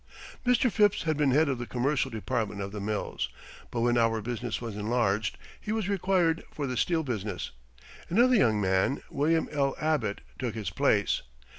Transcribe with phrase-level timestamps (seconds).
[0.47, 0.71] "]Mr.
[0.71, 3.29] Phipps had been head of the commercial department of the mills,
[3.69, 7.51] but when our business was enlarged, he was required for the steel business.
[8.09, 9.75] Another young man, William L.
[9.79, 11.21] Abbott, took his place.